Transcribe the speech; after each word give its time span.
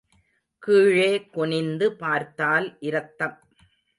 கீழே 0.63 1.11
குனிந்து 1.29 1.91
பார்த்தால் 1.93 2.77
இரத்தம். 2.79 3.35